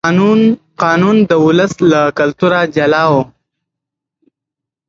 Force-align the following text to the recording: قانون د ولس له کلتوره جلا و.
قانون 0.81 1.17
د 1.29 1.31
ولس 1.45 1.73
له 1.91 2.01
کلتوره 2.19 2.59
جلا 2.75 3.03
و. 3.11 3.13